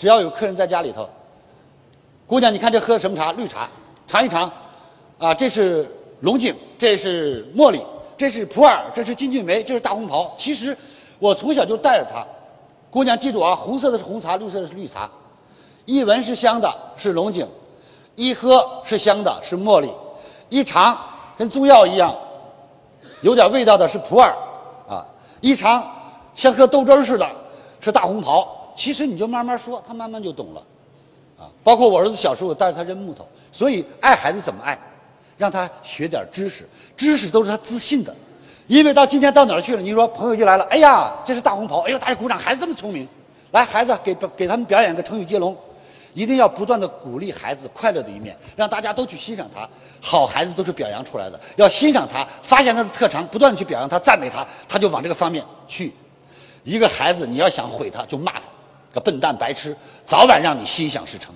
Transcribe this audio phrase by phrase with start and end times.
[0.00, 1.06] 只要有客人在家里头，
[2.26, 3.32] 姑娘，你看这喝的什么茶？
[3.32, 3.68] 绿茶，
[4.06, 4.50] 尝一尝。
[5.18, 5.86] 啊，这是
[6.20, 7.84] 龙井，这是茉莉，
[8.16, 10.34] 这是普洱，这是金骏眉，这是大红袍。
[10.38, 10.74] 其实
[11.18, 12.26] 我从小就带着它。
[12.88, 15.06] 姑娘记住啊，红色的是红茶，绿色的是绿茶。
[15.84, 17.44] 一闻是香的，是龙井；
[18.14, 19.88] 一喝是香的，是茉莉；
[20.48, 20.98] 一尝
[21.36, 22.16] 跟中药一样，
[23.20, 24.34] 有点味道的是普洱
[24.88, 25.04] 啊；
[25.42, 25.86] 一尝
[26.34, 27.28] 像喝豆汁儿似的，
[27.82, 28.56] 是大红袍。
[28.80, 30.66] 其实你就慢慢说，他慢慢就懂了
[31.38, 31.44] 啊。
[31.62, 34.78] 包括我儿子小时候，我带着他扔木头，所以爱孩子怎么爱？
[35.36, 36.66] 让他学点知识，
[36.96, 38.16] 知识都是他自信的。
[38.68, 39.82] 因为到今天到哪儿去了？
[39.82, 43.06] 你说朋友就来了，哎呀，这是大红袍，哎呦，大家鼓掌，孩子这么聪明。
[43.50, 45.54] 来，孩子给给他们表演个成语接龙，
[46.14, 49.68] 一定要不断的鼓励孩子快乐的一面，让大家都去欣赏他。
[50.00, 55.92] 好孩子都是表扬出来的，要欣赏他，发现他的特长，不断的去表扬他，赞美他，他就往这个方面去。
[56.62, 58.42] 一个孩子，你要想毁他，就骂他，
[58.92, 61.34] 个笨蛋白痴，早晚让你心想事成。